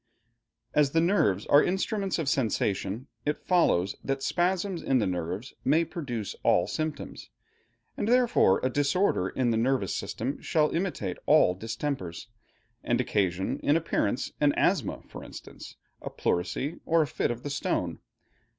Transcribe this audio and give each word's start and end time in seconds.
As 0.73 0.93
the 0.93 0.99
nerves 0.99 1.45
are 1.45 1.63
instruments 1.63 2.17
of 2.17 2.27
sensation, 2.27 3.05
it 3.23 3.45
follows 3.45 3.95
that 4.03 4.23
spasms 4.23 4.81
in 4.81 4.97
the 4.97 5.05
nerves 5.05 5.53
may 5.63 5.85
produce 5.85 6.35
all 6.41 6.65
symptoms, 6.65 7.29
and 7.95 8.07
therefore 8.07 8.59
a 8.63 8.69
disorder 8.71 9.29
in 9.29 9.51
the 9.51 9.57
nervous 9.57 9.95
system 9.95 10.41
shall 10.41 10.71
imitate 10.71 11.19
all 11.27 11.53
distempers, 11.53 12.29
and 12.83 12.99
occasion, 12.99 13.59
in 13.59 13.77
appearance, 13.77 14.31
an 14.41 14.53
asthma 14.53 15.03
for 15.07 15.23
instance, 15.23 15.75
a 16.01 16.09
pleurisy, 16.09 16.79
or 16.83 17.03
a 17.03 17.07
fit 17.07 17.29
of 17.29 17.43
the 17.43 17.51
stone. 17.51 17.99